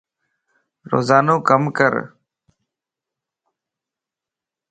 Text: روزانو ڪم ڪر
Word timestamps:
روزانو 0.91 1.35
ڪم 1.47 1.63
ڪر 1.77 1.93